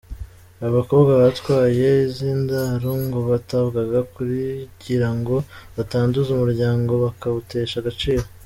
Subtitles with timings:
[0.59, 5.35] Aba bakobwa batwaye iz’indaro ngo batabwaga kugira ngo
[5.75, 8.25] batanduza umuryango bakawutesha agaciro.